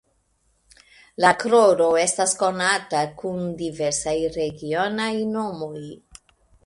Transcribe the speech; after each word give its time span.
La 1.23 1.33
"kroro" 1.43 1.89
estas 2.05 2.33
konata 2.41 3.03
kun 3.21 3.45
diversaj 3.63 4.17
regionaj 4.39 5.11
nomoj. 5.39 5.81